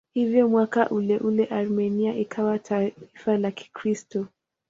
Hivyo 0.13 0.47
mwaka 0.49 0.89
uleule 0.89 1.45
Armenia 1.45 2.15
ikawa 2.17 2.59
taifa 2.59 3.37
la 3.37 3.51
Kikristo. 3.51 4.27